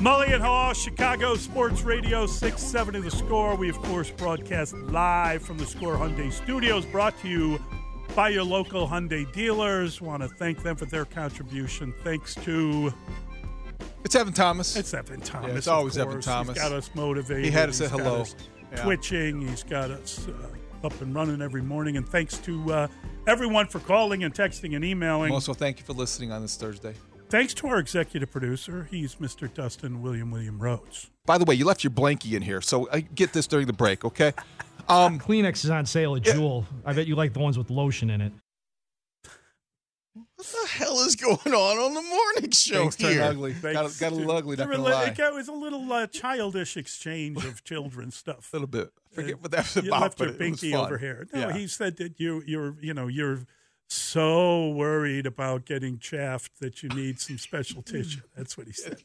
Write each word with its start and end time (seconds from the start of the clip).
Mully 0.00 0.32
and 0.32 0.42
Haugh, 0.42 0.74
Chicago 0.74 1.34
Sports 1.34 1.82
Radio 1.82 2.26
670 2.26 3.00
The 3.02 3.10
Score. 3.10 3.54
We, 3.54 3.68
of 3.68 3.76
course, 3.82 4.10
broadcast 4.10 4.72
live 4.74 5.42
from 5.42 5.58
the 5.58 5.66
Score 5.66 5.96
Hyundai 5.96 6.32
Studios, 6.32 6.86
brought 6.86 7.18
to 7.20 7.28
you 7.28 7.60
by 8.16 8.30
your 8.30 8.44
local 8.44 8.88
Hyundai 8.88 9.30
dealers. 9.32 10.00
Want 10.00 10.22
to 10.22 10.28
thank 10.28 10.62
them 10.62 10.76
for 10.76 10.86
their 10.86 11.04
contribution. 11.04 11.92
Thanks 12.02 12.34
to 12.36 12.94
It's 14.02 14.14
Evan 14.14 14.32
Thomas. 14.32 14.74
it's 14.74 14.94
Evan 14.94 15.20
Thomas. 15.20 15.54
it's 15.54 15.66
of 15.66 15.74
always 15.74 15.98
Evan. 15.98 16.22
Thomas. 16.22 16.54
He's 16.56 16.62
got 16.62 16.72
us 16.72 16.90
motivated. 16.94 17.44
He 17.44 17.50
had 17.50 17.68
us 17.68 17.82
at 17.82 17.90
hello. 17.90 18.22
us 18.22 18.34
Yeah. 18.72 18.82
Twitching. 18.84 19.46
He's 19.46 19.64
got 19.64 19.90
us 19.90 20.28
uh, 20.28 20.86
up 20.86 20.98
and 21.02 21.14
running 21.14 21.42
every 21.42 21.62
morning. 21.62 21.98
And 21.98 22.08
thanks 22.08 22.38
to 22.38 22.72
uh, 22.72 22.88
everyone 23.26 23.66
for 23.66 23.80
calling 23.80 24.24
and 24.24 24.32
texting 24.32 24.74
and 24.76 24.82
emailing. 24.84 25.30
Also, 25.30 25.52
thank 25.52 25.78
you 25.78 25.84
for 25.84 25.92
listening 25.92 26.32
on 26.32 26.40
this 26.40 26.56
Thursday. 26.56 26.94
Thanks 27.30 27.54
to 27.54 27.68
our 27.68 27.78
executive 27.78 28.30
producer. 28.32 28.88
He's 28.90 29.14
Mr. 29.16 29.52
Dustin 29.52 30.02
William 30.02 30.30
William 30.32 30.58
Rhodes. 30.58 31.10
By 31.26 31.38
the 31.38 31.44
way, 31.44 31.54
you 31.54 31.64
left 31.64 31.84
your 31.84 31.92
blankie 31.92 32.32
in 32.32 32.42
here, 32.42 32.60
so 32.60 32.88
I 32.92 33.00
get 33.00 33.32
this 33.32 33.46
during 33.46 33.66
the 33.68 33.72
break, 33.72 34.04
okay? 34.04 34.32
Um, 34.88 35.18
Kleenex 35.20 35.64
is 35.64 35.70
on 35.70 35.86
sale 35.86 36.16
at 36.16 36.22
Jewel. 36.22 36.66
I 36.84 36.92
bet 36.92 37.06
you 37.06 37.14
like 37.14 37.32
the 37.32 37.38
ones 37.38 37.56
with 37.56 37.70
lotion 37.70 38.10
in 38.10 38.20
it. 38.20 38.32
What 40.14 40.46
the 40.46 40.68
hell 40.70 40.98
is 41.00 41.14
going 41.14 41.36
on 41.38 41.78
on 41.78 41.94
the 41.94 42.02
morning 42.02 42.50
show 42.50 42.80
things 42.90 42.96
turn 42.96 43.12
here? 43.12 43.22
ugly. 43.22 43.52
Got, 43.52 43.74
Thanks 43.74 44.00
got 44.00 44.10
a 44.10 44.14
little 44.16 44.32
to- 44.32 44.38
ugly, 44.38 44.56
not 44.56 44.64
to 44.64 44.70
gonna 44.76 44.82
rela- 44.88 44.92
lie. 45.18 45.26
It 45.28 45.34
was 45.34 45.46
a 45.48 45.52
little 45.52 45.92
uh, 45.92 46.06
childish 46.08 46.76
exchange 46.76 47.44
of 47.44 47.62
children's 47.62 48.16
stuff. 48.16 48.48
A 48.52 48.56
little 48.56 48.66
bit. 48.66 48.90
I 49.12 49.14
forget 49.14 49.34
Uh, 49.34 49.36
what 49.38 49.50
that 49.52 49.58
was 49.64 49.76
about. 49.76 49.84
you 49.84 49.90
about, 49.90 50.00
left 50.02 50.18
but 50.18 50.24
your 50.24 50.34
it 50.42 50.50
was 50.50 50.60
binky 50.60 50.72
fun. 50.72 50.84
over 50.86 50.98
here. 50.98 51.28
No, 51.32 51.40
Yeah. 51.48 51.52
he 51.56 51.68
said 51.68 51.96
that 51.98 52.18
you 52.18 52.42
you're 52.46 52.74
you 52.80 52.92
know 52.94 53.06
you're 53.06 53.40
so 53.90 54.68
worried 54.68 55.26
about 55.26 55.64
getting 55.64 55.98
chaffed 55.98 56.60
that 56.60 56.82
you 56.82 56.88
need 56.90 57.18
some 57.20 57.38
special 57.38 57.82
tissue. 57.82 58.20
That's 58.36 58.56
what 58.56 58.66
he 58.66 58.72
said. 58.72 58.98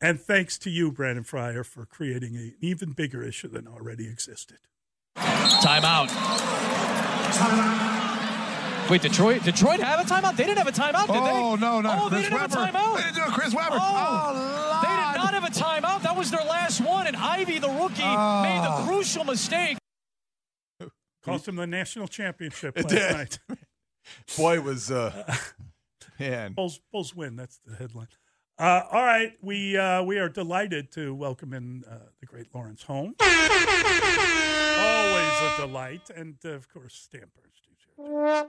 And 0.00 0.20
thanks 0.20 0.58
to 0.58 0.70
you, 0.70 0.90
Brandon 0.92 1.24
Fryer, 1.24 1.64
for 1.64 1.86
creating 1.86 2.36
an 2.36 2.54
even 2.60 2.92
bigger 2.92 3.22
issue 3.22 3.48
than 3.48 3.66
already 3.68 4.06
existed. 4.08 4.58
Timeout. 5.16 6.10
Wait, 8.90 9.00
Detroit? 9.00 9.42
Detroit 9.44 9.80
have 9.80 10.00
a 10.00 10.02
timeout? 10.02 10.36
They 10.36 10.44
didn't 10.44 10.58
have 10.58 10.66
a 10.68 10.72
timeout, 10.72 11.06
did 11.06 11.14
they? 11.14 11.30
Oh, 11.30 11.54
no, 11.54 11.80
not 11.80 11.98
Oh, 11.98 12.08
Chris 12.08 12.22
they 12.24 12.28
didn't 12.28 12.40
Webber. 12.40 12.56
have 12.58 12.74
a 12.74 12.78
timeout. 12.78 12.96
They 12.96 13.02
didn't 13.04 13.14
do 13.14 13.22
it, 13.22 13.28
Chris 13.32 13.54
Webber. 13.54 13.76
Oh, 13.80 14.32
Oh, 14.34 14.80
they 14.82 14.88
did 14.88 15.18
not 15.24 15.34
have 15.34 15.44
a 15.44 15.50
timeout. 15.50 16.02
That 16.02 16.16
was 16.16 16.30
their 16.30 16.44
last 16.44 16.80
one, 16.80 17.06
and 17.06 17.16
Ivey, 17.16 17.58
the 17.58 17.68
rookie, 17.68 18.02
Oh. 18.04 18.42
made 18.42 18.62
the 18.62 18.84
crucial 18.92 19.24
mistake. 19.24 19.78
Cost 21.24 21.46
him 21.48 21.56
the 21.56 21.66
national 21.66 22.08
championship 22.08 22.76
It 22.76 22.84
last 22.90 22.94
did. 22.94 23.12
night. 23.12 23.38
Boy, 24.36 24.60
was, 24.60 24.90
uh, 24.90 25.36
man. 26.18 26.52
Bulls, 26.54 26.80
Bulls 26.92 27.14
win. 27.14 27.36
That's 27.36 27.58
the 27.66 27.76
headline. 27.76 28.08
Uh, 28.58 28.82
all 28.92 29.02
right, 29.02 29.32
we 29.40 29.76
uh, 29.76 30.02
we 30.02 30.18
are 30.18 30.28
delighted 30.28 30.92
to 30.92 31.14
welcome 31.14 31.52
in 31.54 31.82
uh, 31.90 31.98
the 32.20 32.26
great 32.26 32.46
Lawrence 32.54 32.82
Holmes. 32.82 33.16
Always 33.20 33.32
a 35.42 35.56
delight, 35.58 36.10
and 36.14 36.36
uh, 36.44 36.50
of 36.50 36.68
course 36.68 37.08
Dan 37.10 37.22
Bernstein. 37.34 37.52
Oh, 37.98 38.48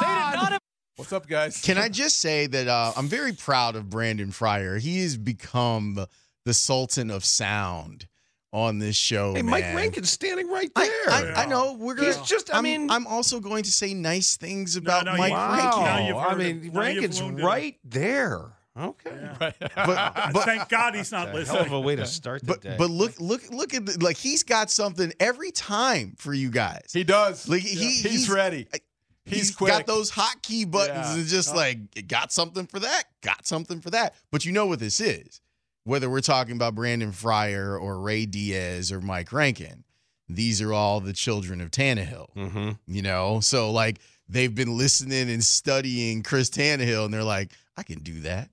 they 0.00 0.06
did 0.06 0.38
not 0.40 0.52
have. 0.52 0.60
What's 0.96 1.12
up, 1.12 1.26
guys? 1.26 1.60
Can 1.62 1.78
I 1.78 1.88
just 1.88 2.18
say 2.18 2.46
that 2.46 2.66
uh, 2.68 2.92
I'm 2.96 3.08
very 3.08 3.32
proud 3.32 3.76
of 3.76 3.90
Brandon 3.90 4.30
Fryer. 4.30 4.78
He 4.78 5.00
has 5.02 5.16
become 5.16 6.06
the 6.44 6.54
sultan 6.54 7.10
of 7.10 7.24
sound 7.24 8.06
on 8.52 8.78
this 8.78 8.96
show. 8.96 9.34
Hey, 9.34 9.42
Mike. 9.42 9.64
Rankin's 9.74 10.10
standing 10.10 10.48
right 10.48 10.70
there. 10.74 10.84
I, 11.08 11.32
I, 11.36 11.42
I 11.42 11.46
know 11.46 11.72
we're 11.74 11.94
gonna. 11.94 12.08
He's 12.08 12.20
just- 12.22 12.50
I 12.50 12.56
I'm- 12.56 12.64
mean- 12.64 12.90
I'm 12.90 13.06
also 13.06 13.40
going 13.40 13.62
to 13.64 13.70
say 13.72 13.94
nice 13.94 14.36
things 14.36 14.76
about 14.76 15.04
no, 15.06 15.16
Mike 15.16 15.30
you- 15.32 15.36
Rankin. 15.38 15.82
Now 15.84 16.06
you've 16.06 16.16
Wow. 16.16 16.28
I 16.28 16.34
mean, 16.34 16.64
it. 16.66 16.72
Rankin's 16.74 17.22
wounded 17.22 17.44
right 17.44 17.78
there. 17.84 18.40
Okay. 18.78 19.10
But, 19.38 19.56
but 20.32 20.44
Thank 20.44 20.68
God 20.70 20.94
he's 20.94 21.12
not 21.12 21.28
Hell 21.28 21.36
of 21.36 21.48
listening. 21.48 21.72
a 21.72 21.80
way 21.80 21.94
to 21.96 22.06
start 22.06 22.40
the 22.40 22.46
but 22.46 22.60
day. 22.62 22.74
but 22.78 22.88
look 22.88 23.20
look 23.20 23.42
look 23.50 23.74
at 23.74 23.84
the, 23.84 23.98
like 24.02 24.16
he's 24.16 24.42
got 24.44 24.70
something 24.70 25.12
every 25.20 25.50
time 25.50 26.14
for 26.16 26.32
you 26.32 26.50
guys. 26.50 26.90
He 26.92 27.04
does. 27.04 27.46
Like 27.48 27.60
he, 27.60 27.74
he's, 27.74 28.02
he's 28.02 28.30
ready. 28.30 28.66
Uh, 28.72 28.78
he's 29.26 29.38
He's 29.48 29.56
quick. 29.56 29.72
got 29.72 29.86
those 29.86 30.10
hotkey 30.10 30.70
buttons 30.70 31.08
Yeah. 31.10 31.14
and 31.16 31.26
just 31.26 31.54
like 31.54 32.06
got 32.08 32.32
something 32.32 32.66
for 32.66 32.78
that, 32.80 33.04
got 33.20 33.46
something 33.46 33.80
for 33.82 33.90
that. 33.90 34.14
But 34.30 34.46
you 34.46 34.52
know 34.52 34.64
what 34.66 34.78
this 34.78 35.00
is. 35.00 35.41
Whether 35.84 36.08
we're 36.08 36.20
talking 36.20 36.54
about 36.54 36.74
Brandon 36.74 37.12
Fryer 37.12 37.76
or 37.76 38.00
Ray 38.00 38.26
Diaz 38.26 38.92
or 38.92 39.00
Mike 39.00 39.32
Rankin, 39.32 39.84
these 40.28 40.62
are 40.62 40.72
all 40.72 41.00
the 41.00 41.12
children 41.12 41.60
of 41.60 41.70
Tannehill. 41.70 42.32
mm-hmm. 42.34 42.70
You 42.86 43.02
know, 43.02 43.40
so 43.40 43.70
like 43.70 43.98
they've 44.28 44.54
been 44.54 44.76
listening 44.76 45.30
and 45.30 45.42
studying 45.42 46.22
Chris 46.22 46.50
Tannehill, 46.50 47.06
and 47.06 47.14
they're 47.14 47.24
like, 47.24 47.50
I 47.76 47.82
can 47.82 48.00
do 48.00 48.20
that. 48.20 48.48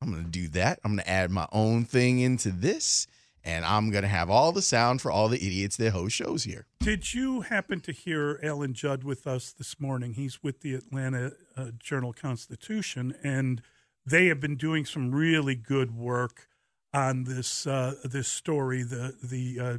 I'm 0.00 0.10
gonna 0.10 0.24
do 0.24 0.48
that. 0.48 0.80
I'm 0.84 0.92
gonna 0.92 1.08
add 1.08 1.30
my 1.30 1.46
own 1.52 1.84
thing 1.84 2.18
into 2.18 2.50
this, 2.50 3.06
and 3.44 3.64
I'm 3.64 3.90
gonna 3.90 4.08
have 4.08 4.30
all 4.30 4.50
the 4.50 4.62
sound 4.62 5.00
for 5.00 5.12
all 5.12 5.28
the 5.28 5.36
idiots 5.36 5.76
that 5.76 5.92
host 5.92 6.16
shows 6.16 6.42
here. 6.42 6.66
Did 6.80 7.14
you 7.14 7.42
happen 7.42 7.80
to 7.82 7.92
hear 7.92 8.40
Alan 8.42 8.74
Judd 8.74 9.04
with 9.04 9.26
us 9.28 9.52
this 9.52 9.78
morning? 9.78 10.14
He's 10.14 10.42
with 10.42 10.60
the 10.62 10.74
Atlanta 10.74 11.32
uh, 11.56 11.66
Journal 11.78 12.12
Constitution, 12.12 13.14
and 13.22 13.62
they 14.04 14.26
have 14.26 14.40
been 14.40 14.56
doing 14.56 14.84
some 14.84 15.12
really 15.12 15.54
good 15.54 15.96
work 15.96 16.48
on 16.94 17.24
this 17.24 17.66
uh, 17.66 17.94
this 18.04 18.28
story, 18.28 18.82
the 18.82 19.14
the 19.22 19.60
uh, 19.60 19.78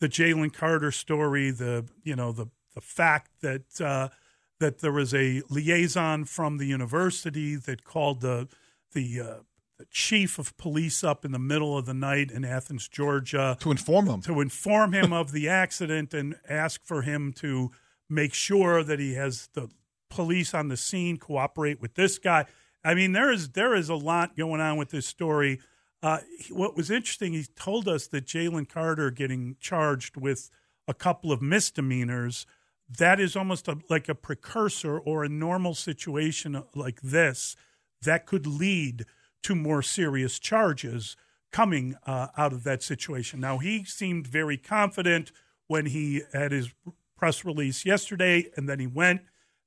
the 0.00 0.08
Jalen 0.08 0.52
Carter 0.52 0.90
story, 0.90 1.50
the 1.50 1.86
you 2.02 2.16
know 2.16 2.32
the 2.32 2.46
the 2.74 2.80
fact 2.80 3.30
that 3.42 3.80
uh, 3.80 4.08
that 4.58 4.78
there 4.80 4.92
was 4.92 5.14
a 5.14 5.42
liaison 5.48 6.24
from 6.24 6.58
the 6.58 6.66
university 6.66 7.56
that 7.56 7.84
called 7.84 8.20
the 8.20 8.48
the 8.92 9.20
uh, 9.20 9.34
the 9.78 9.86
chief 9.90 10.38
of 10.38 10.54
police 10.58 11.02
up 11.02 11.24
in 11.24 11.32
the 11.32 11.38
middle 11.38 11.76
of 11.76 11.86
the 11.86 11.94
night 11.94 12.30
in 12.30 12.44
Athens, 12.44 12.86
Georgia, 12.86 13.56
to 13.60 13.70
inform 13.70 14.06
him. 14.06 14.20
to 14.20 14.40
inform 14.40 14.92
him 14.92 15.12
of 15.14 15.32
the 15.32 15.48
accident 15.48 16.12
and 16.12 16.36
ask 16.48 16.84
for 16.84 17.02
him 17.02 17.32
to 17.32 17.70
make 18.08 18.34
sure 18.34 18.82
that 18.82 18.98
he 18.98 19.14
has 19.14 19.48
the 19.54 19.68
police 20.10 20.52
on 20.52 20.68
the 20.68 20.76
scene 20.76 21.16
cooperate 21.16 21.80
with 21.80 21.94
this 21.94 22.18
guy. 22.18 22.44
I 22.84 22.94
mean, 22.94 23.12
there 23.12 23.32
is 23.32 23.50
there 23.50 23.74
is 23.74 23.88
a 23.88 23.94
lot 23.94 24.36
going 24.36 24.60
on 24.60 24.76
with 24.76 24.90
this 24.90 25.06
story. 25.06 25.60
Uh, 26.02 26.18
what 26.50 26.76
was 26.76 26.90
interesting, 26.90 27.32
he 27.32 27.44
told 27.56 27.86
us 27.86 28.06
that 28.06 28.26
Jalen 28.26 28.68
Carter 28.68 29.10
getting 29.10 29.56
charged 29.60 30.16
with 30.16 30.50
a 30.88 30.94
couple 30.94 31.30
of 31.30 31.42
misdemeanors. 31.42 32.46
That 32.88 33.20
is 33.20 33.36
almost 33.36 33.68
a, 33.68 33.78
like 33.88 34.08
a 34.08 34.14
precursor 34.14 34.98
or 34.98 35.24
a 35.24 35.28
normal 35.28 35.74
situation 35.74 36.62
like 36.74 37.00
this 37.02 37.54
that 38.02 38.26
could 38.26 38.46
lead 38.46 39.04
to 39.42 39.54
more 39.54 39.82
serious 39.82 40.38
charges 40.38 41.16
coming 41.52 41.96
uh, 42.06 42.28
out 42.36 42.52
of 42.52 42.64
that 42.64 42.82
situation. 42.82 43.40
Now, 43.40 43.58
he 43.58 43.84
seemed 43.84 44.26
very 44.26 44.56
confident 44.56 45.32
when 45.66 45.86
he 45.86 46.22
had 46.32 46.52
his 46.52 46.70
press 47.16 47.44
release 47.44 47.84
yesterday, 47.84 48.50
and 48.56 48.68
then 48.68 48.80
he 48.80 48.86
went 48.86 49.20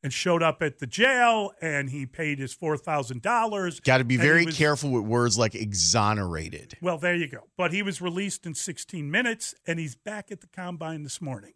and 0.04 0.12
showed 0.12 0.44
up 0.44 0.62
at 0.62 0.80
the 0.80 0.86
jail, 0.86 1.54
and 1.62 1.90
he 1.90 2.06
paid 2.06 2.38
his 2.38 2.54
four 2.54 2.78
thousand 2.78 3.22
dollars. 3.22 3.80
Got 3.80 4.00
to 4.00 4.04
be 4.04 4.18
very 4.18 4.46
was- 4.46 4.58
careful 4.58 4.92
with 4.92 5.04
words 5.04 5.38
like 5.38 5.56
exonerated. 5.56 6.78
Well, 6.82 6.98
there 6.98 7.16
you 7.16 7.28
go. 7.28 7.48
But 7.58 7.72
he 7.72 7.82
was 7.82 8.02
released 8.02 8.46
in 8.46 8.54
16 8.54 9.10
minutes, 9.10 9.56
and 9.66 9.80
he's 9.80 9.96
back 9.96 10.32
at 10.32 10.42
the 10.42 10.48
combine 10.48 11.04
this 11.04 11.22
morning. 11.22 11.54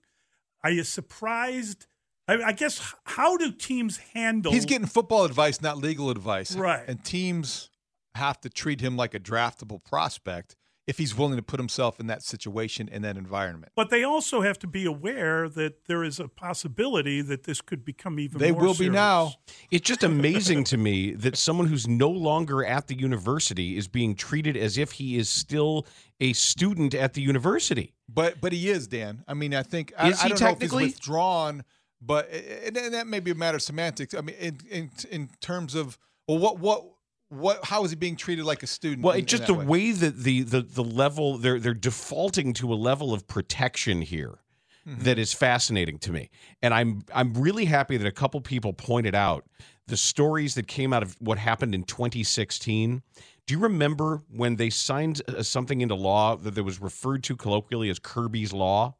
Are 0.63 0.71
you 0.71 0.83
surprised? 0.83 1.85
I, 2.27 2.41
I 2.41 2.51
guess 2.53 2.93
how 3.03 3.37
do 3.37 3.51
teams 3.51 3.97
handle? 4.13 4.51
He's 4.51 4.65
getting 4.65 4.87
football 4.87 5.25
advice, 5.25 5.61
not 5.61 5.77
legal 5.77 6.09
advice. 6.09 6.55
Right. 6.55 6.83
And 6.87 7.03
teams 7.03 7.69
have 8.15 8.39
to 8.41 8.49
treat 8.49 8.81
him 8.81 8.97
like 8.97 9.13
a 9.13 9.19
draftable 9.19 9.83
prospect 9.83 10.55
if 10.87 10.97
he's 10.97 11.15
willing 11.15 11.35
to 11.35 11.43
put 11.43 11.59
himself 11.59 11.99
in 11.99 12.07
that 12.07 12.23
situation 12.23 12.87
in 12.87 13.01
that 13.01 13.17
environment. 13.17 13.73
But 13.75 13.89
they 13.89 14.03
also 14.03 14.41
have 14.41 14.57
to 14.59 14.67
be 14.67 14.85
aware 14.85 15.49
that 15.49 15.85
there 15.85 16.01
is 16.03 16.19
a 16.19 16.29
possibility 16.29 17.21
that 17.21 17.43
this 17.43 17.59
could 17.61 17.83
become 17.83 18.19
even. 18.19 18.39
They 18.39 18.51
more 18.51 18.61
will 18.61 18.73
be 18.73 18.89
now. 18.89 19.33
It's 19.69 19.87
just 19.87 20.03
amazing 20.03 20.63
to 20.65 20.77
me 20.77 21.11
that 21.11 21.37
someone 21.37 21.67
who's 21.67 21.87
no 21.87 22.09
longer 22.09 22.63
at 22.65 22.87
the 22.87 22.97
university 22.97 23.77
is 23.77 23.87
being 23.87 24.15
treated 24.15 24.55
as 24.55 24.77
if 24.77 24.93
he 24.93 25.17
is 25.17 25.29
still 25.29 25.85
a 26.21 26.33
student 26.33 26.95
at 26.95 27.13
the 27.13 27.21
university. 27.21 27.93
But 28.07 28.39
but 28.39 28.53
he 28.53 28.69
is 28.69 28.87
Dan. 28.87 29.23
I 29.27 29.33
mean, 29.33 29.53
I 29.53 29.63
think 29.63 29.93
I, 29.97 30.09
Is 30.09 30.19
I 30.19 30.23
he 30.23 30.29
don't 30.29 30.41
know 30.41 30.47
if 30.47 30.53
technically? 30.53 30.85
he's 30.85 30.93
withdrawn, 30.93 31.65
but 32.01 32.29
and, 32.31 32.77
and 32.77 32.93
that 32.93 33.07
may 33.07 33.19
be 33.19 33.31
a 33.31 33.35
matter 33.35 33.57
of 33.57 33.61
semantics. 33.61 34.13
I 34.13 34.21
mean, 34.21 34.35
in 34.39 34.59
in 34.69 34.91
in 35.11 35.29
terms 35.41 35.75
of 35.75 35.99
well, 36.27 36.37
what 36.37 36.59
what 36.59 36.85
what 37.29 37.65
how 37.65 37.83
is 37.83 37.91
he 37.91 37.95
being 37.95 38.15
treated 38.15 38.45
like 38.45 38.63
a 38.63 38.67
student? 38.67 39.03
Well, 39.03 39.13
in- 39.15 39.21
it's 39.23 39.31
just 39.31 39.49
in 39.49 39.55
the 39.55 39.59
that 39.61 39.67
way 39.67 39.91
that 39.91 40.17
the, 40.17 40.43
the 40.43 40.61
the 40.61 40.83
level 40.83 41.37
they're 41.37 41.59
they're 41.59 41.73
defaulting 41.73 42.53
to 42.53 42.73
a 42.73 42.75
level 42.75 43.13
of 43.13 43.27
protection 43.27 44.01
here 44.01 44.39
Mm-hmm. 44.87 45.03
that 45.03 45.19
is 45.19 45.33
fascinating 45.33 45.99
to 45.99 46.13
me, 46.13 46.29
and 46.61 46.73
I'm 46.73 47.01
I'm 47.13 47.33
really 47.33 47.65
happy 47.65 47.97
that 47.97 48.07
a 48.07 48.11
couple 48.11 48.39
people 48.39 48.71
pointed 48.71 49.13
out 49.15 49.43
the 49.87 49.97
stories 49.97 50.55
that 50.55 50.65
came 50.67 50.93
out 50.93 51.03
of 51.03 51.17
what 51.19 51.37
happened 51.37 51.75
in 51.75 51.83
2016. 51.83 53.01
Do 53.45 53.53
you 53.53 53.59
remember 53.59 54.23
when 54.29 54.55
they 54.55 54.69
signed 54.69 55.21
uh, 55.27 55.43
something 55.43 55.81
into 55.81 55.93
law 55.95 56.37
that 56.37 56.63
was 56.63 56.79
referred 56.79 57.21
to 57.25 57.35
colloquially 57.35 57.89
as 57.89 57.99
Kirby's 57.99 58.53
law? 58.53 58.95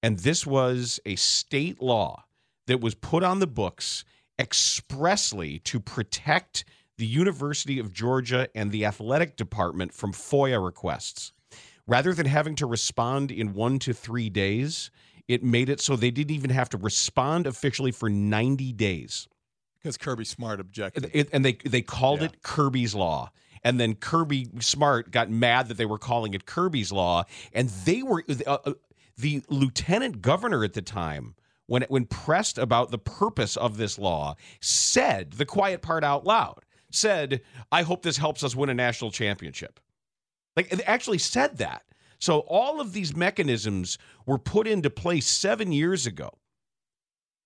And 0.00 0.20
this 0.20 0.46
was 0.46 1.00
a 1.04 1.16
state 1.16 1.82
law 1.82 2.22
that 2.68 2.80
was 2.80 2.94
put 2.94 3.24
on 3.24 3.40
the 3.40 3.48
books 3.48 4.04
expressly 4.38 5.58
to 5.60 5.80
protect 5.80 6.64
the 6.98 7.06
University 7.06 7.78
of 7.78 7.92
Georgia 7.92 8.48
and 8.54 8.70
the 8.70 8.84
athletic 8.84 9.36
department 9.36 9.94
from 9.94 10.12
FOIA 10.12 10.62
requests. 10.62 11.32
Rather 11.86 12.12
than 12.12 12.26
having 12.26 12.54
to 12.56 12.66
respond 12.66 13.30
in 13.30 13.54
one 13.54 13.78
to 13.78 13.94
three 13.94 14.28
days, 14.28 14.90
it 15.26 15.42
made 15.42 15.68
it 15.68 15.80
so 15.80 15.96
they 15.96 16.10
didn't 16.10 16.32
even 16.32 16.50
have 16.50 16.68
to 16.68 16.76
respond 16.76 17.46
officially 17.46 17.92
for 17.92 18.10
90 18.10 18.72
days. 18.72 19.28
because 19.78 19.96
Kirby 19.96 20.24
Smart 20.24 20.60
objected. 20.60 21.10
It, 21.14 21.30
and 21.32 21.44
they 21.44 21.52
they 21.64 21.82
called 21.82 22.22
it 22.22 22.42
Kirby's 22.42 22.94
Law. 22.94 23.30
And 23.64 23.80
then 23.80 23.94
Kirby 23.94 24.48
Smart 24.60 25.10
got 25.10 25.30
mad 25.30 25.68
that 25.68 25.76
they 25.76 25.86
were 25.86 25.98
calling 25.98 26.34
it 26.34 26.46
Kirby's 26.46 26.92
Law. 26.92 27.24
And 27.52 27.68
they 27.70 28.02
were 28.02 28.24
uh, 28.46 28.58
uh, 28.64 28.72
the 29.16 29.42
lieutenant 29.48 30.20
governor 30.20 30.64
at 30.64 30.74
the 30.74 30.82
time, 30.82 31.34
when 31.66 31.82
when 31.88 32.06
pressed 32.06 32.58
about 32.58 32.90
the 32.90 32.98
purpose 32.98 33.56
of 33.56 33.76
this 33.76 33.98
law, 33.98 34.34
said 34.60 35.32
the 35.32 35.46
quiet 35.46 35.80
part 35.82 36.04
out 36.04 36.24
loud. 36.24 36.64
Said, 36.90 37.42
"I 37.70 37.82
hope 37.82 38.02
this 38.02 38.16
helps 38.16 38.42
us 38.42 38.56
win 38.56 38.70
a 38.70 38.74
national 38.74 39.10
championship." 39.10 39.80
Like 40.56 40.72
it 40.72 40.80
actually 40.86 41.18
said 41.18 41.58
that. 41.58 41.84
So 42.18 42.40
all 42.40 42.80
of 42.80 42.92
these 42.92 43.14
mechanisms 43.14 43.98
were 44.26 44.38
put 44.38 44.66
into 44.66 44.90
place 44.90 45.26
seven 45.26 45.70
years 45.70 46.06
ago 46.06 46.38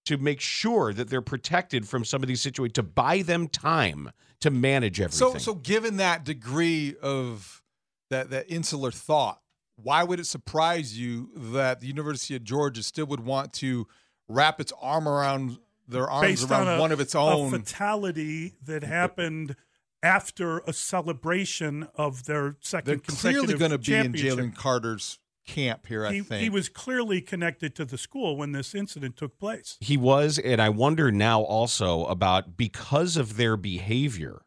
to 0.06 0.16
make 0.16 0.40
sure 0.40 0.92
that 0.92 1.10
they're 1.10 1.20
protected 1.20 1.86
from 1.86 2.04
some 2.04 2.22
of 2.22 2.28
these 2.28 2.40
situations, 2.40 2.74
to 2.74 2.82
buy 2.82 3.22
them 3.22 3.48
time 3.48 4.10
to 4.40 4.50
manage 4.50 5.00
everything. 5.00 5.18
So 5.18 5.38
so 5.38 5.54
given 5.54 5.98
that 5.98 6.24
degree 6.24 6.96
of 7.02 7.62
that 8.10 8.30
that 8.30 8.50
insular 8.50 8.90
thought, 8.90 9.40
why 9.76 10.02
would 10.04 10.20
it 10.20 10.26
surprise 10.26 10.98
you 10.98 11.30
that 11.36 11.80
the 11.80 11.86
University 11.86 12.34
of 12.34 12.44
Georgia 12.44 12.82
still 12.82 13.06
would 13.06 13.20
want 13.20 13.52
to 13.54 13.86
wrap 14.28 14.60
its 14.60 14.72
arm 14.80 15.06
around 15.06 15.58
their 15.88 16.08
arms 16.08 16.26
based 16.26 16.50
around 16.50 16.68
on 16.68 16.78
a, 16.78 16.80
one 16.80 16.92
of 16.92 17.00
its 17.00 17.14
a 17.14 17.18
own? 17.18 17.50
fatality 17.50 18.54
that 18.64 18.84
happened 18.84 19.56
after 20.02 20.58
a 20.60 20.72
celebration 20.72 21.88
of 21.94 22.24
their 22.24 22.56
second 22.60 22.86
They're 22.86 23.16
clearly 23.16 23.54
going 23.54 23.70
to 23.70 23.78
be 23.78 23.94
in. 23.94 24.12
Jalen 24.12 24.54
Carter's 24.56 25.18
camp 25.46 25.86
here. 25.86 26.06
I 26.06 26.12
he, 26.14 26.20
think 26.20 26.42
he 26.42 26.50
was 26.50 26.68
clearly 26.68 27.20
connected 27.20 27.74
to 27.76 27.84
the 27.84 27.98
school 27.98 28.36
when 28.36 28.52
this 28.52 28.74
incident 28.74 29.16
took 29.16 29.38
place. 29.38 29.76
he 29.80 29.96
was, 29.96 30.38
and 30.38 30.60
I 30.62 30.68
wonder 30.68 31.10
now 31.12 31.42
also 31.42 32.04
about 32.06 32.56
because 32.56 33.16
of 33.16 33.36
their 33.36 33.56
behavior, 33.56 34.42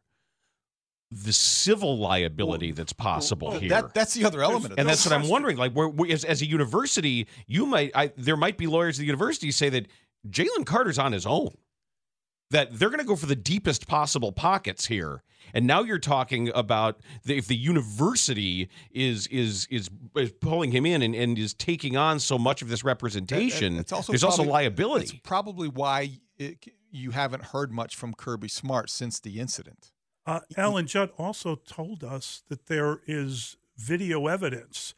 the 1.11 1.33
civil 1.33 1.97
liability 1.97 2.71
that's 2.71 2.91
possible 2.93 3.49
Well, 3.49 3.59
here. 3.59 3.69
that- 3.69 3.93
that's 3.93 4.13
the 4.13 4.25
other 4.25 4.41
element 4.41 4.73
of 4.73 4.79
and 4.79 4.89
that's 4.89 5.05
what 5.05 5.13
I'm 5.13 5.29
wondering. 5.29 5.55
Like, 5.57 5.73
where, 5.73 5.87
where- 5.87 6.11
as, 6.11 6.23
as 6.25 6.41
a 6.41 6.45
university, 6.45 7.27
you 7.47 7.65
might, 7.65 7.91
I, 7.95 8.11
there 8.17 8.35
might 8.37 8.57
be 8.57 8.67
lawyers 8.67 8.97
at 8.97 9.01
the 9.01 9.05
university 9.05 9.51
say 9.51 9.69
that 9.69 9.87
Jalen 10.29 10.65
Carter's 10.65 10.99
on 10.99 11.11
his 11.11 11.25
own. 11.25 11.55
That 12.51 12.77
they're 12.77 12.89
going 12.89 12.99
to 12.99 13.05
go 13.05 13.15
for 13.15 13.25
the 13.25 13.35
deepest 13.35 13.87
possible 13.87 14.31
pockets 14.31 14.85
here, 14.85 15.23
and 15.51 15.65
now 15.65 15.81
you're 15.81 15.97
talking 15.97 16.51
about 16.53 17.01
the, 17.23 17.35
if 17.35 17.47
the 17.47 17.55
university 17.55 18.69
is 18.91 19.25
is 19.27 19.67
is, 19.71 19.89
is 20.15 20.31
pulling 20.41 20.71
him 20.71 20.85
in 20.85 21.01
and, 21.01 21.15
and 21.15 21.39
is 21.39 21.55
taking 21.55 21.97
on 21.97 22.19
so 22.19 22.37
much 22.37 22.61
of 22.61 22.69
this 22.69 22.83
representation. 22.83 23.79
It's 23.79 23.91
also 23.91 24.13
there's 24.13 24.23
also 24.23 24.43
liability. 24.43 25.05
It's 25.05 25.13
probably 25.23 25.67
why 25.67 26.19
it, 26.37 26.63
you 26.91 27.11
haven't 27.11 27.45
heard 27.45 27.71
much 27.71 27.95
from 27.95 28.13
Kirby 28.13 28.47
Smart 28.47 28.91
since 28.91 29.19
the 29.19 29.39
incident. 29.39 29.91
Uh, 30.27 30.41
Alan 30.55 30.85
Judd 30.85 31.09
also 31.17 31.55
told 31.55 32.03
us 32.03 32.43
that 32.49 32.67
there 32.67 32.99
is 33.07 33.57
video 33.75 34.27
evidence 34.27 34.93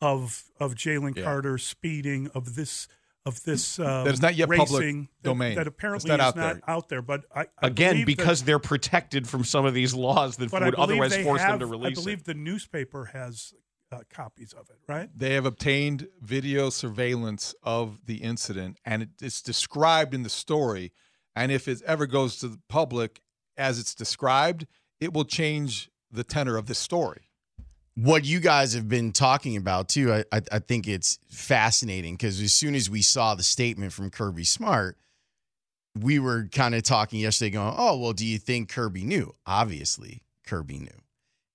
of 0.00 0.44
of 0.58 0.74
Jalen 0.74 1.16
Yeah. 1.16 1.22
Carter 1.22 1.58
speeding 1.58 2.28
of 2.34 2.56
this 2.56 2.88
of 3.28 3.42
this 3.44 3.78
uh, 3.78 4.04
That 4.04 4.14
is 4.14 4.22
not 4.22 4.34
yet 4.34 4.48
public 4.48 4.80
racing 4.80 5.08
that- 5.22 5.28
domain. 5.28 5.54
That, 5.54 5.66
It's 5.66 5.68
apparently 5.68 6.08
not 6.08 6.20
is 6.20 6.26
out 6.26 6.36
not 6.36 6.52
there. 6.54 6.62
out 6.66 6.88
there. 6.88 7.02
But 7.02 7.24
I, 7.34 7.42
I 7.62 7.66
Again, 7.68 7.92
believe 7.94 8.06
that- 8.06 8.16
because 8.16 8.42
they're 8.42 8.58
protected 8.58 9.28
from 9.28 9.44
some 9.44 9.64
of 9.64 9.74
these 9.74 9.94
laws 9.94 10.36
that 10.38 10.50
would 10.52 10.74
otherwise 10.74 11.16
force 11.18 11.40
have, 11.40 11.52
them 11.52 11.60
to 11.60 11.66
release 11.66 11.98
I 11.98 12.02
believe 12.02 12.18
it. 12.20 12.24
the 12.24 12.34
newspaper 12.34 13.06
has 13.12 13.52
uh, 13.90 14.00
copies 14.10 14.52
of 14.52 14.68
it, 14.70 14.76
right? 14.86 15.08
They 15.16 15.34
have 15.34 15.46
obtained 15.46 16.08
video 16.20 16.68
surveillance 16.70 17.54
of 17.62 18.04
the 18.06 18.16
incident, 18.16 18.78
and 18.84 19.02
it, 19.04 19.08
it's 19.22 19.40
described 19.40 20.12
in 20.12 20.22
the 20.24 20.28
story. 20.28 20.92
And 21.34 21.50
if 21.52 21.68
it 21.68 21.80
ever 21.86 22.06
goes 22.06 22.36
to 22.38 22.48
the 22.48 22.58
public 22.68 23.22
as 23.56 23.78
it's 23.78 23.94
described, 23.94 24.66
it 25.00 25.14
will 25.14 25.24
change 25.24 25.88
the 26.10 26.24
tenor 26.24 26.56
of 26.56 26.66
the 26.66 26.74
story. 26.74 27.27
What 28.00 28.24
you 28.24 28.38
guys 28.38 28.74
have 28.74 28.88
been 28.88 29.10
talking 29.10 29.56
about 29.56 29.88
too, 29.88 30.12
I, 30.12 30.24
I, 30.30 30.40
I 30.52 30.58
think 30.60 30.86
it's 30.86 31.18
fascinating 31.28 32.14
because 32.14 32.40
as 32.40 32.52
soon 32.52 32.76
as 32.76 32.88
we 32.88 33.02
saw 33.02 33.34
the 33.34 33.42
statement 33.42 33.92
from 33.92 34.10
Kirby 34.10 34.44
Smart, 34.44 34.96
we 35.98 36.20
were 36.20 36.48
kind 36.52 36.76
of 36.76 36.84
talking 36.84 37.18
yesterday, 37.18 37.50
going, 37.50 37.74
"Oh, 37.76 37.98
well, 37.98 38.12
do 38.12 38.24
you 38.24 38.38
think 38.38 38.68
Kirby 38.68 39.02
knew?" 39.02 39.34
Obviously, 39.46 40.22
Kirby 40.46 40.78
knew. 40.78 41.00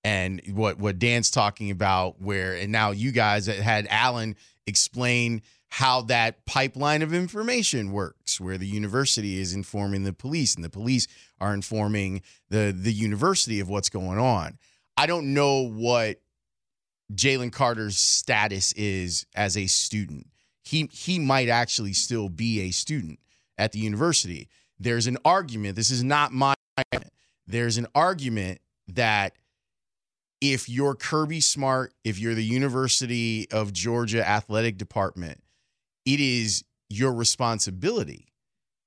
And 0.02 0.42
what 0.52 0.78
what 0.78 0.98
Dan's 0.98 1.30
talking 1.30 1.70
about, 1.70 2.20
where 2.20 2.54
and 2.54 2.70
now 2.70 2.90
you 2.90 3.10
guys 3.10 3.46
had 3.46 3.86
Alan 3.88 4.36
explain 4.66 5.40
how 5.68 6.02
that 6.02 6.44
pipeline 6.44 7.00
of 7.00 7.14
information 7.14 7.90
works, 7.90 8.38
where 8.38 8.58
the 8.58 8.66
university 8.66 9.40
is 9.40 9.54
informing 9.54 10.04
the 10.04 10.12
police 10.12 10.56
and 10.56 10.64
the 10.64 10.68
police 10.68 11.08
are 11.40 11.54
informing 11.54 12.20
the 12.50 12.76
the 12.76 12.92
university 12.92 13.60
of 13.60 13.70
what's 13.70 13.88
going 13.88 14.18
on. 14.18 14.58
I 14.96 15.06
don't 15.06 15.32
know 15.32 15.62
what 15.62 16.20
Jalen 17.12 17.52
Carter's 17.52 17.98
status 17.98 18.72
is 18.72 19.26
as 19.34 19.56
a 19.56 19.66
student. 19.66 20.26
He 20.62 20.88
he 20.92 21.18
might 21.18 21.48
actually 21.48 21.92
still 21.92 22.28
be 22.28 22.60
a 22.62 22.70
student 22.70 23.18
at 23.58 23.72
the 23.72 23.78
university. 23.78 24.48
There's 24.78 25.06
an 25.06 25.18
argument. 25.24 25.76
This 25.76 25.90
is 25.90 26.02
not 26.02 26.32
my. 26.32 26.54
argument. 26.76 27.12
There's 27.46 27.76
an 27.76 27.86
argument 27.94 28.60
that 28.88 29.34
if 30.40 30.68
you're 30.68 30.94
Kirby 30.94 31.40
Smart, 31.40 31.94
if 32.04 32.18
you're 32.18 32.34
the 32.34 32.44
University 32.44 33.48
of 33.50 33.72
Georgia 33.72 34.26
athletic 34.26 34.76
department, 34.76 35.42
it 36.04 36.20
is 36.20 36.64
your 36.88 37.12
responsibility 37.12 38.26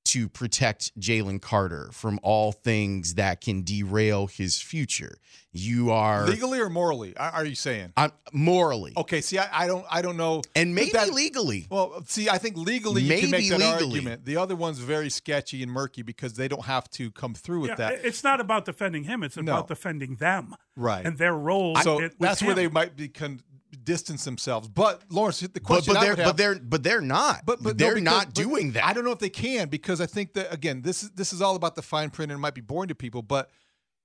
to 0.07 0.29
protect 0.29 0.97
Jalen 0.99 1.41
Carter 1.41 1.89
from 1.93 2.19
all 2.23 2.51
things 2.51 3.15
that 3.15 3.41
can 3.41 3.63
derail 3.63 4.27
his 4.27 4.61
future. 4.61 5.17
You 5.53 5.89
are 5.91 6.27
Legally 6.27 6.59
or 6.59 6.69
morally? 6.69 7.17
Are 7.17 7.31
are 7.31 7.45
you 7.45 7.55
saying? 7.55 7.91
I'm, 7.97 8.11
morally. 8.31 8.93
Okay. 8.95 9.21
See, 9.21 9.39
I, 9.39 9.63
I 9.63 9.67
don't 9.67 9.85
I 9.89 10.01
don't 10.03 10.17
know. 10.17 10.41
And 10.55 10.75
maybe 10.75 10.91
that- 10.91 11.13
legally. 11.13 11.65
Well, 11.69 12.03
see, 12.05 12.29
I 12.29 12.37
think 12.37 12.57
legally 12.57 13.01
you 13.01 13.19
can 13.21 13.31
make 13.31 13.49
that 13.49 13.59
legally. 13.59 13.83
argument. 13.85 14.25
The 14.25 14.37
other 14.37 14.55
one's 14.55 14.77
very 14.79 15.09
sketchy 15.09 15.63
and 15.63 15.71
murky 15.71 16.03
because 16.03 16.33
they 16.33 16.47
don't 16.47 16.65
have 16.65 16.89
to 16.91 17.09
come 17.11 17.33
through 17.33 17.61
with 17.61 17.69
Yeah, 17.71 17.75
that. 17.75 18.05
It's 18.05 18.23
not 18.23 18.39
about 18.39 18.65
defending 18.65 19.05
him; 19.05 19.23
it's 19.23 19.35
No. 19.37 19.41
about 19.53 19.67
defending 19.67 20.17
them, 20.17 20.55
Right. 20.75 21.03
and 21.05 21.17
their 21.17 21.33
role. 21.33 21.75
So 21.77 21.97
in- 21.97 22.03
with 22.03 22.19
that's 22.19 22.43
where 22.43 22.53
they 22.55 22.67
might 22.67 22.95
be 22.95 23.07
con- 23.07 23.41
distance 23.87 24.25
themselves. 24.25 24.67
But 24.67 25.01
Lawrence, 25.09 25.39
the 25.39 25.59
question 25.61 25.93
but 25.93 26.01
I 26.01 26.05
they're 26.05 26.15
have, 26.17 26.25
but 26.25 26.37
they're 26.37 26.59
but 26.59 26.83
they're 26.83 27.01
not. 27.01 27.45
but, 27.45 27.63
but 27.63 27.77
they're 27.77 27.95
because- 27.95 28.03
not 28.03 28.25
but 28.27 28.33
doing 28.35 28.73
that. 28.73 28.85
I 28.85 28.91
don't 28.93 29.05
know 29.05 29.13
if 29.13 29.19
they 29.19 29.29
can 29.29 29.69
because 29.69 30.01
I 30.01 30.05
think 30.05 30.33
that 30.33 30.53
again, 30.53 30.81
this 30.81 31.03
is 31.03 31.11
this 31.11 31.31
is 31.31 31.41
all 31.41 31.55
about 31.55 31.75
the 31.75 31.81
fine 31.81 32.09
print 32.09 32.31
and 32.31 32.37
it 32.37 32.41
might 32.41 32.53
be 32.53 32.61
boring 32.61 32.89
to 32.89 32.95
people, 32.95 33.21
but 33.21 33.49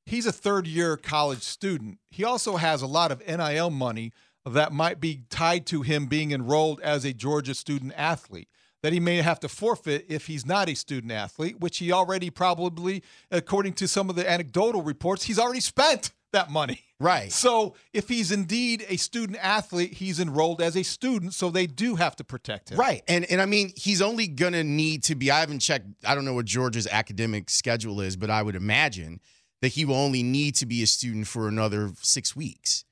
he's 0.06 0.24
a 0.24 0.32
third 0.32 0.68
year 0.68 0.96
college 0.96 1.42
student. 1.42 1.98
He 2.10 2.22
also 2.22 2.56
has 2.56 2.80
a 2.80 2.86
lot 2.86 3.10
of 3.10 3.20
NIL 3.26 3.70
money 3.70 4.12
that 4.46 4.72
might 4.72 5.00
be 5.00 5.24
tied 5.28 5.66
to 5.66 5.82
him 5.82 6.06
being 6.06 6.30
enrolled 6.30 6.80
as 6.80 7.04
a 7.04 7.12
Georgia 7.12 7.54
student 7.54 7.92
athlete 7.96 8.48
that 8.84 8.92
he 8.92 9.00
may 9.00 9.16
have 9.16 9.38
to 9.40 9.48
forfeit 9.48 10.06
if 10.08 10.26
he's 10.26 10.44
not 10.46 10.68
a 10.68 10.74
student 10.74 11.12
athlete, 11.12 11.60
which 11.60 11.78
he 11.78 11.92
already 11.92 12.30
probably, 12.30 13.02
according 13.30 13.72
to 13.74 13.86
some 13.86 14.10
of 14.10 14.16
the 14.16 14.28
anecdotal 14.28 14.82
reports, 14.82 15.24
he's 15.24 15.38
already 15.38 15.60
spent 15.60 16.10
that 16.32 16.50
money. 16.50 16.80
Right. 17.00 17.32
So 17.32 17.74
if 17.92 18.08
he's 18.08 18.30
indeed 18.30 18.84
a 18.88 18.96
student 18.96 19.38
athlete, 19.42 19.92
he's 19.94 20.20
enrolled 20.20 20.62
as 20.62 20.76
a 20.76 20.82
student, 20.84 21.34
so 21.34 21.50
they 21.50 21.66
do 21.66 21.96
have 21.96 22.14
to 22.16 22.24
protect 22.24 22.70
him. 22.70 22.78
Right. 22.78 23.02
And 23.08 23.24
and 23.24 23.40
I 23.40 23.46
mean, 23.46 23.72
he's 23.76 24.00
only 24.00 24.28
going 24.28 24.52
to 24.52 24.62
need 24.62 25.02
to 25.04 25.14
be 25.14 25.30
I 25.30 25.40
haven't 25.40 25.58
checked 25.60 25.86
I 26.04 26.14
don't 26.14 26.24
know 26.24 26.34
what 26.34 26.44
Georgia's 26.44 26.86
academic 26.86 27.50
schedule 27.50 28.00
is, 28.00 28.16
but 28.16 28.30
I 28.30 28.42
would 28.42 28.54
imagine 28.54 29.20
that 29.62 29.68
he 29.68 29.84
will 29.84 29.96
only 29.96 30.22
need 30.22 30.54
to 30.56 30.66
be 30.66 30.82
a 30.82 30.86
student 30.86 31.26
for 31.26 31.48
another 31.48 31.90
6 32.02 32.36
weeks. 32.36 32.84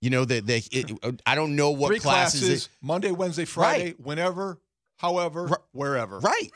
You 0.00 0.10
know 0.10 0.24
that 0.24 0.46
that 0.46 1.18
I 1.26 1.34
don't 1.34 1.56
know 1.56 1.70
what 1.70 1.88
Three 1.88 1.98
classes, 1.98 2.40
classes, 2.40 2.66
it- 2.66 2.68
Monday, 2.80 3.10
Wednesday, 3.10 3.46
Friday, 3.46 3.94
whenever, 3.98 4.60
however, 4.98 5.48
wherever. 5.72 6.20
Right. 6.20 6.50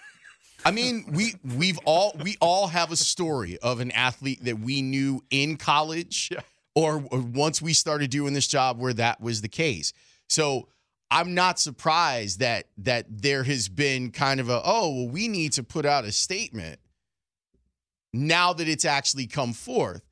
I 0.65 0.71
mean, 0.71 1.05
we 1.13 1.35
we've 1.57 1.79
all 1.85 2.15
we 2.23 2.37
all 2.41 2.69
have 2.69 2.93
a 2.93 2.97
story 2.97 3.59
of 3.59 3.81
an 3.81 3.91
athlete 3.93 4.45
that 4.45 4.59
we 4.59 4.83
knew 4.83 5.23
in 5.31 5.57
college 5.57 6.31
or, 6.75 7.03
or 7.11 7.21
once 7.21 7.63
we 7.63 7.73
started 7.73 8.11
doing 8.11 8.35
this 8.35 8.47
job 8.47 8.79
where 8.79 8.93
that 8.95 9.21
was 9.21 9.41
the 9.41 9.49
case. 9.49 9.93
So 10.29 10.69
I'm 11.11 11.35
not 11.35 11.59
surprised 11.59 12.41
that 12.41 12.67
that 12.79 13.07
there 13.09 13.43
has 13.45 13.69
been 13.69 14.11
kind 14.11 14.41
of 14.41 14.49
a 14.49 14.61
oh 14.65 14.95
well 14.95 15.09
we 15.09 15.29
need 15.29 15.53
to 15.53 15.63
put 15.63 15.87
out 15.87 16.05
a 16.05 16.13
statement 16.13 16.79
now 18.13 18.53
that 18.53 18.69
it's 18.69 18.85
actually 18.85 19.27
come 19.27 19.53
forth. 19.53 20.03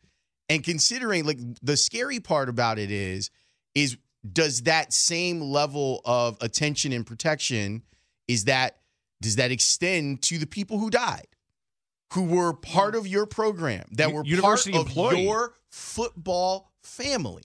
And 0.49 0.65
considering 0.65 1.27
like 1.27 1.39
the 1.63 1.77
scary 1.77 2.21
part 2.21 2.49
about 2.49 2.79
it 2.79 2.91
is 2.91 3.31
is 3.75 3.99
does 4.33 4.63
that 4.63 4.93
same 4.93 5.41
level 5.41 6.01
of 6.05 6.39
attention 6.41 6.93
and 6.93 7.07
protection 7.07 7.83
is 8.27 8.45
that 8.45 8.78
does 9.21 9.37
that 9.37 9.51
extend 9.51 10.23
to 10.23 10.39
the 10.39 10.47
people 10.47 10.79
who 10.79 10.91
died 10.91 11.27
who 12.15 12.25
were 12.25 12.55
part 12.55 12.95
of 12.95 13.07
your 13.07 13.27
program 13.27 13.85
that 13.93 14.13
were 14.13 14.25
university 14.25 14.73
part 14.73 14.83
of 14.83 14.89
employee. 14.89 15.25
your 15.25 15.55
football 15.71 16.73
family 16.83 17.43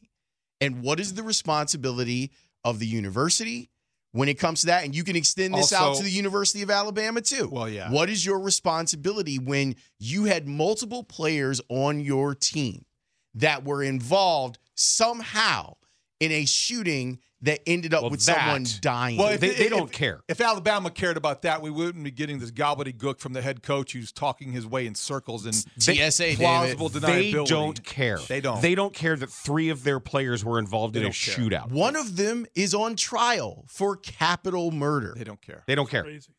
and 0.62 0.82
what 0.82 1.00
is 1.00 1.14
the 1.16 1.24
responsibility 1.24 2.32
of 2.64 2.80
the 2.80 2.88
university 2.88 3.70
when 4.12 4.30
it 4.30 4.36
comes 4.40 4.62
to 4.62 4.68
that 4.68 4.86
and 4.86 4.96
you 4.96 5.04
can 5.04 5.16
extend 5.16 5.54
this 5.54 5.74
out 5.74 5.96
to 5.98 6.04
the 6.04 6.10
University 6.10 6.62
of 6.62 6.70
Alabama 6.70 7.20
too 7.20 7.50
Well, 7.52 7.68
yeah. 7.68 7.92
what 7.92 8.10
is 8.10 8.26
your 8.26 8.40
responsibility 8.40 9.40
when 9.40 9.76
you 10.00 10.26
had 10.26 10.48
multiple 10.48 11.04
players 11.04 11.60
on 11.68 12.00
your 12.00 12.36
team 12.36 12.86
that 13.36 13.66
were 13.66 13.84
involved 13.84 14.60
somehow 14.76 15.74
in 16.20 16.32
a 16.32 16.46
shooting 16.46 17.20
that 17.42 17.60
ended 17.68 17.94
up 17.94 18.04
Well, 18.04 18.12
with 18.12 18.26
that- 18.26 18.38
someone 18.38 18.66
dying? 18.80 19.18
Well, 19.18 19.28
if- 19.28 19.42
They- 19.42 19.50
they 19.50 19.66
if- 19.66 19.70
don't 19.70 19.92
care. 19.92 20.22
If 20.30 20.40
Alabama 20.40 20.90
cared 20.90 21.18
about 21.18 21.42
that, 21.42 21.62
we 21.62 21.70
wouldn't 21.70 22.02
be 22.04 22.12
getting 22.12 22.40
this 22.40 22.52
gobbledygook 22.52 23.20
from 23.20 23.34
the 23.34 23.42
head 23.42 23.62
coach 23.62 23.92
who's 23.92 24.14
talking 24.14 24.54
his 24.54 24.66
way 24.66 24.86
in 24.88 24.96
circles 24.96 25.46
and 25.46 25.54
TSA, 25.78 26.36
plausible 26.38 26.88
They 26.88 27.32
deniability. 27.34 27.48
don't 27.48 27.84
care. 27.84 28.18
They 28.30 28.40
don't. 28.40 28.62
They 28.62 28.76
don't 28.76 28.94
care 28.94 29.18
that 29.18 29.30
three 29.30 29.68
of 29.68 29.84
their 29.84 30.00
players 30.00 30.46
were 30.46 30.58
involved 30.58 30.94
They 30.94 31.02
in 31.02 31.08
a 31.08 31.10
care. 31.12 31.36
shootout. 31.36 31.70
One 31.70 31.98
of 31.98 32.16
them 32.16 32.46
is 32.56 32.74
on 32.74 32.96
trial 32.96 33.66
for 33.68 33.98
capital 33.98 34.72
murder. 34.72 35.14
They 35.18 35.26
don't 35.26 35.42
care. 35.42 35.64
They 35.68 35.76
don't 35.76 35.90
care. 35.90 36.04
Crazy. 36.04 36.30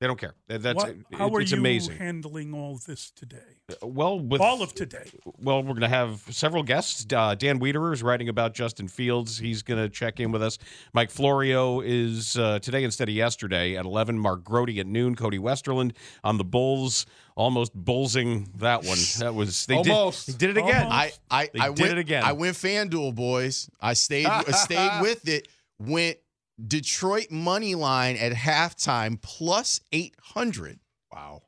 They 0.00 0.06
don't 0.06 0.18
care. 0.18 0.34
That's 0.48 0.74
What, 0.76 0.88
it- 0.88 0.96
how 1.12 1.28
are 1.28 1.42
it's 1.42 1.50
you 1.52 1.58
amazing. 1.58 1.96
handling 1.98 2.54
all 2.54 2.80
this 2.86 3.10
today? 3.10 3.36
Well, 3.82 4.18
with 4.18 4.40
all 4.40 4.62
of 4.62 4.74
today. 4.74 5.10
Well, 5.38 5.58
we're 5.62 5.74
going 5.74 5.82
to 5.82 5.88
have 5.88 6.22
several 6.30 6.62
guests. 6.62 7.04
Uh, 7.12 7.34
Dan 7.34 7.60
Wiederer 7.60 7.92
is 7.92 8.02
writing 8.02 8.30
about 8.30 8.54
Justin 8.54 8.88
Fields. 8.88 9.36
He's 9.38 9.62
going 9.62 9.78
to 9.78 9.90
check 9.90 10.18
in 10.18 10.32
with 10.32 10.42
us. 10.42 10.56
Mike 10.94 11.10
Florio 11.10 11.80
is 11.82 12.34
uh, 12.38 12.60
today 12.60 12.82
instead 12.82 13.10
of 13.10 13.14
yesterday 13.14 13.76
at 13.76 13.84
11. 13.84 14.18
Mark 14.18 14.42
Grote 14.42 14.70
at 14.70 14.86
noon. 14.86 15.16
Cody 15.16 15.38
Westerlund 15.38 15.92
on 16.24 16.38
the 16.38 16.44
Bulls. 16.44 17.04
Almost 17.36 17.74
bullsing 17.74 18.48
that 18.56 18.84
one. 18.84 18.96
That 19.18 19.34
was 19.34 19.66
they 19.66 19.74
Almost. 19.76 20.26
did, 20.26 20.34
they 20.38 20.46
did 20.46 20.56
it 20.56 20.60
again. 20.64 20.86
I 20.90 21.12
I, 21.30 21.50
They 21.52 21.60
I 21.60 21.68
did 21.72 21.78
went 21.80 21.92
it 21.92 21.98
again. 21.98 22.24
I 22.24 22.32
went 22.32 22.56
FanDuel, 22.56 23.14
boys. 23.14 23.68
I 23.80 23.92
stayed 23.92 24.26
I 24.26 24.42
stayed 24.52 25.02
with 25.02 25.28
it. 25.28 25.46
Went 25.78 26.16
Detroit 26.66 27.30
money 27.30 27.74
line 27.74 28.16
at 28.16 28.32
halftime 28.32 29.20
plus 29.20 29.80
eight 29.92 30.14
hundred. 30.20 30.80
Wow. 31.12 31.42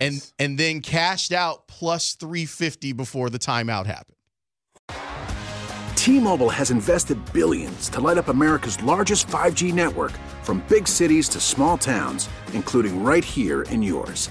And 0.00 0.30
and 0.38 0.58
then 0.58 0.80
cashed 0.80 1.32
out 1.32 1.68
plus 1.68 2.14
three 2.14 2.44
fifty 2.46 2.92
before 2.92 3.30
the 3.30 3.38
timeout 3.38 3.86
happened. 3.86 4.16
T-Mobile 5.94 6.50
has 6.50 6.70
invested 6.70 7.18
billions 7.32 7.88
to 7.88 8.00
light 8.00 8.16
up 8.16 8.28
America's 8.28 8.80
largest 8.80 9.26
5G 9.26 9.74
network 9.74 10.12
from 10.44 10.64
big 10.68 10.86
cities 10.86 11.28
to 11.30 11.40
small 11.40 11.76
towns, 11.76 12.28
including 12.52 13.02
right 13.02 13.24
here 13.24 13.62
in 13.62 13.82
yours. 13.82 14.30